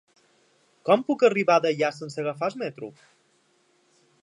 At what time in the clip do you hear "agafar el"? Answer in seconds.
2.23-2.59